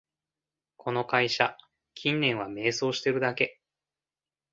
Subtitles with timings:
[0.77, 1.55] この会社、
[1.93, 3.59] 近年は迷走してるだけ